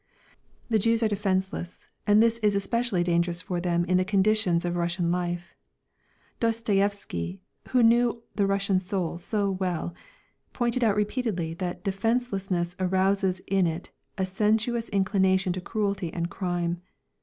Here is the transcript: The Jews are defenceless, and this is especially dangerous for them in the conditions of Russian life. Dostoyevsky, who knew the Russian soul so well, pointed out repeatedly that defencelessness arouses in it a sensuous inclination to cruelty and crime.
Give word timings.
The 0.67 0.79
Jews 0.79 1.03
are 1.03 1.07
defenceless, 1.07 1.85
and 2.07 2.23
this 2.23 2.39
is 2.39 2.55
especially 2.55 3.03
dangerous 3.03 3.39
for 3.39 3.61
them 3.61 3.85
in 3.85 3.97
the 3.97 4.03
conditions 4.03 4.65
of 4.65 4.75
Russian 4.75 5.11
life. 5.11 5.53
Dostoyevsky, 6.39 7.39
who 7.67 7.83
knew 7.83 8.23
the 8.33 8.47
Russian 8.47 8.79
soul 8.79 9.19
so 9.19 9.51
well, 9.51 9.93
pointed 10.53 10.83
out 10.83 10.95
repeatedly 10.95 11.53
that 11.53 11.83
defencelessness 11.83 12.75
arouses 12.79 13.41
in 13.45 13.67
it 13.67 13.91
a 14.17 14.25
sensuous 14.25 14.89
inclination 14.89 15.53
to 15.53 15.61
cruelty 15.61 16.11
and 16.11 16.31
crime. 16.31 16.81